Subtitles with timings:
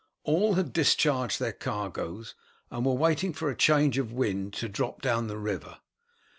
[0.23, 2.33] All had discharged their cargoes,
[2.71, 5.77] and were waiting for a change of wind to drop down the river.